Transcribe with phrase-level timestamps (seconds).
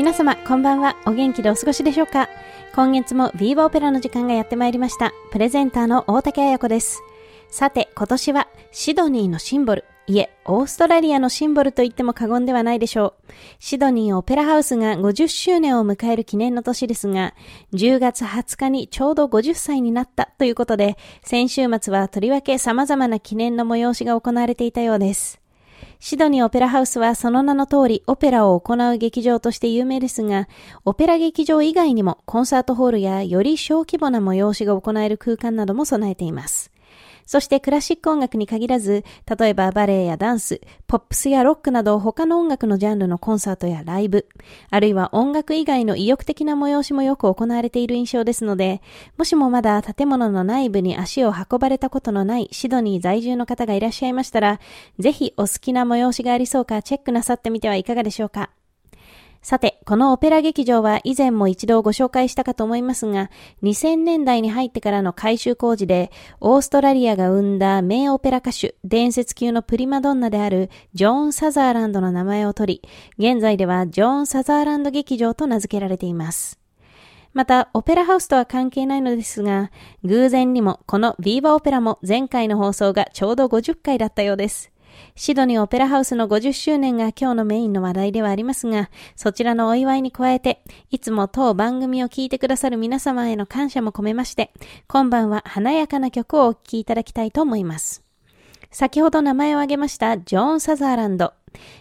[0.00, 0.96] 皆様、こんばんは。
[1.04, 2.30] お元気でお過ごしでしょうか？
[2.74, 5.12] 今月もビーバーオペラの時間がやってまいりました。
[5.30, 7.02] プレゼンターの大竹彩子です。
[7.50, 13.32] さて、今年はシドニーのシンボル、いえ、オーストラリアのシンボルと言っても過言ではないでしょう。
[13.58, 17.34] シドニーオペラハウスが50周年を迎える記念の年ですが、
[17.74, 25.39] 10月20日にちょうど50歳になったということで、先週末はとりわけ様々な記念の催しが行われていたようです。
[26.02, 30.48] シドニーオペラハウスはその名の通りオペラを行う劇場として有名ですが、
[30.86, 36.72] オペラ劇場以外にもコンサートホールやより小規模な催しが行える空間なども備えています。
[37.30, 39.04] そしてクラシック音楽に限らず、
[39.38, 44.26] 例えばバレエやダンス、ポップスやロックなど他の音楽のジャンルのコンサートやライブ、
[44.68, 48.82] あるいは音楽以外の意欲的な催しもよく行われている印象ですので、
[49.16, 54.58] もしもまだ建物の内部に足を運ばれたことのないシドニー在住の方がいらっしゃいましたら、
[54.98, 58.50] ぜひお好きな催しがありそうかチェックなさってみてはいかがでしょうか。
[59.42, 63.30] さて、このオペラ劇場は以前も一度ご紹介したかと思いますが、
[63.62, 72.82] 2000年代に入ってからの改修工事で、オーストラリアが生んだ名オペラ歌手、伝説級のプリマドンナであるジョーン・サザーランドの名前を取
[73.16, 76.60] り、現在ではジョーン・サザーランド劇場と名付けられています。
[77.32, 79.70] また、オペラハウスとは関係ないのですが、
[80.04, 84.70] 偶然にもこのビーバーオペラも前回の放送がちょうど50回だったようです。
[85.16, 94.52] シドニーオペラハウスの50周年が今日のメインの話題ではありますが、そちらのお祝いに加えて、いつも当番組を聞いてくださる皆様への感謝も込めまして、
[94.86, 98.02] 今晩は華やかな曲をお聴きいただきたいと思います。
[98.70, 101.32] 先ほど名前を挙げましたジョーン・サザーランド。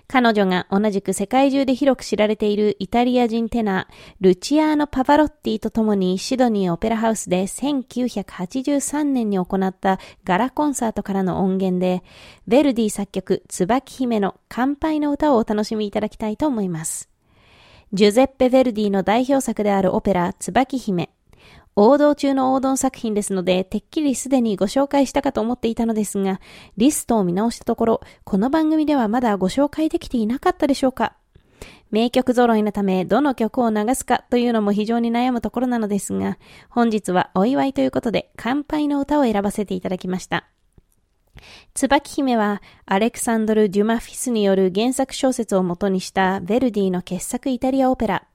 [0.08, 12.04] 彼女が同じく世界中で広く知られているイタリア人テナー、ルチアーノ・パバロッティと共にシドニーオペラハウスで1983年に行ったガラコンサートからの音源で、
[12.48, 17.10] ヴェルディ作曲、椿姫の乾杯の歌をお楽しみいただきたいと思います。
[17.94, 21.10] ジュゼッペ・ヴェルディの代表作であるオペラ、椿姫。
[21.76, 26.42] 王道中の王道作品ですので、てっきりすでにご紹介したかと思っていたのですが、
[26.78, 31.16] リストを見直したところ、この番組ではまだご紹介できていなかったでしょうか
[31.92, 36.38] 名曲揃いのため、どの曲を流すかというのも非常に悩むところなのですが、
[36.70, 40.48] 本日はお祝いということで、乾杯の歌を選ばせていただきました。
[41.74, 48.29] 椿姫は、アレクサンドル・デュマフィスによる原作小説を元にしたヴェルディの傑作イタリアオペラ。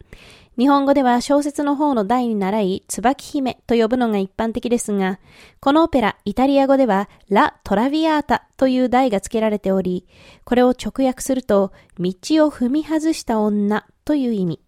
[0.56, 5.18] 日本語では小説の方の題に習い、椿姫と呼ぶのが一般的ですが、
[5.58, 10.06] このオペラ、イタリア語では、ラ・トラビアータという題が付けられており、
[10.44, 12.12] これを直訳すると、道
[12.46, 14.60] を踏み外した女という意味。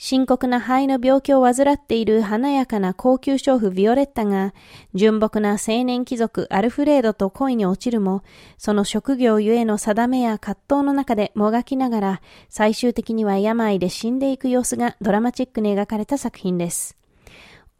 [0.00, 4.54] 深刻な肺の病気を患っている華やかな高級娼婦ビオレッタが、
[4.94, 8.22] 純朴な青年貴族アルフレードと恋に落ちるも、
[8.58, 16.96] その職業ゆえの定めや葛藤の中でもがきながら、最終的には病で死んでいく様子がドラマチックに描かれた作品です。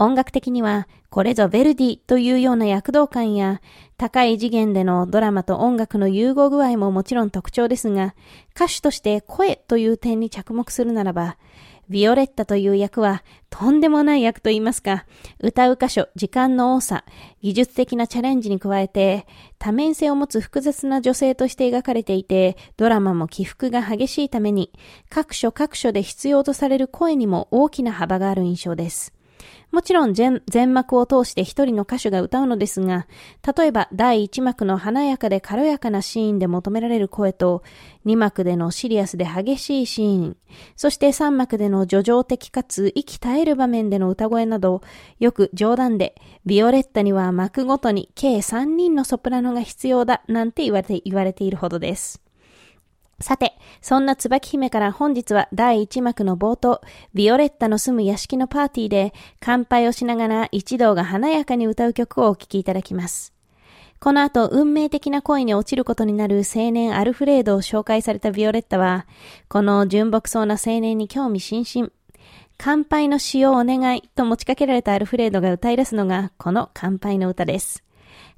[0.00, 3.61] 音楽的には、これぞヴェルディというような躍動感や、
[3.97, 8.17] 高い次元でのドラマと音楽の融合具合ももちろん特徴ですが、
[8.56, 11.37] 歌手として声という点に着目するならば、
[11.90, 15.06] ヴィオレッタという役はとんでもない役と言いますか、
[15.40, 17.05] 歌う箇所、時間の多さ、
[17.40, 19.26] 技術的なチャレンジに加えて、
[19.58, 24.70] 多面性を持つ複雑な女性として描かれていて、ドラマも起伏が激しいために、
[25.08, 29.18] 各所各所で必要とされる声にも大きな幅がある印象です。
[29.70, 30.43] もちろん全
[30.73, 33.06] 幕を通して一人の歌手が歌うのですが、
[33.56, 37.62] 例えば第1幕の華やかで軽やかなシーンで求められる声と、
[38.06, 40.37] 2幕でのシリアスで激しいシーン、
[40.75, 44.81] そして3幕での叙情的かつ息絶える場面での歌声など、
[45.20, 46.14] よく冗談で、
[46.47, 52.23] ビオレッタには幕ごとに計3人のソプラノが必要だなんて言われて言われているほどです。
[53.20, 56.81] さて、そんな椿姫から本日は第1幕の冒頭、
[57.15, 63.35] ビオレッタの住む屋敷のパーティーで乾杯をしながら一同が華やかに歌う曲をお聴きいただきます。
[63.99, 69.09] この後、運命的な恋に落ちることになる青年アルフレードを紹介されたビオレッタは、
[69.49, 71.91] この純朴そうな青年に興味津々。
[72.56, 77.82] 乾杯の詩をお願いと持ちかけられたアルフレードが歌い出すのが、この乾杯の歌です。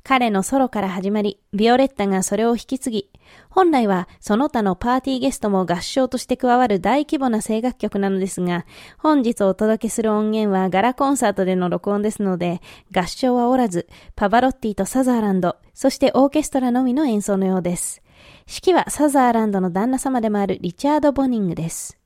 [0.02, 3.10] 彼のソロから始まり、ビオレッタがそれを引き継ぎ、
[3.50, 8.64] 本来はその他のパーティーゲストも合唱として加わる大規模な声楽曲なのですが、
[8.98, 12.60] 本日お届けする音源はガラコンサートでの録音ですので、
[12.94, 18.02] 合唱はおらず、パバロッティとサザーランド、そしてオーケストラのみの演奏のようです。
[18.48, 21.99] 指揮はサザーランドの旦那様でもあるリチャード・ボニングです。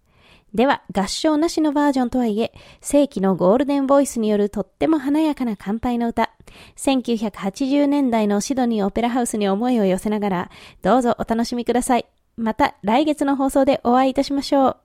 [0.54, 6.30] では、合唱なしのバージョンとはいえ、世紀のゴールデンボイスによるとっても華やかな乾杯の歌、
[6.76, 12.06] 1980年代のシドニーオペラハウスに思いを寄せながら、どうぞお楽しみください。
[12.36, 14.76] また来月の放送でお会いいたしましょう。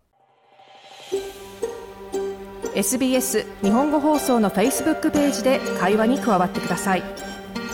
[2.76, 7.04] SBS 日本語放送の Facebook ページで会話に加わってください。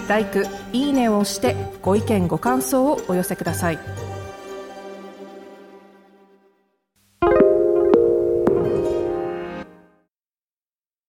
[0.07, 0.25] l i
[0.73, 4.04] いいねを押してご意見ご感想をお寄せください。